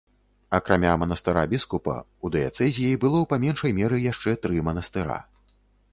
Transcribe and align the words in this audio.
Акрамя 0.57 0.93
манастыра 1.01 1.43
біскупа, 1.51 1.97
у 2.25 2.31
дыяцэзіі 2.37 2.97
было 3.03 3.23
па 3.35 3.41
меншай 3.47 3.71
меры 3.81 3.97
яшчэ 4.11 4.37
тры 4.47 4.67
манастыра. 4.71 5.21